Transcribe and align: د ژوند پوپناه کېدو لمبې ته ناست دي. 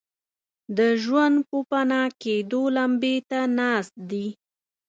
د 0.77 0.79
ژوند 1.03 1.35
پوپناه 1.49 2.07
کېدو 2.21 2.61
لمبې 2.75 3.15
ته 3.29 3.39
ناست 3.57 3.93
دي. 4.09 4.27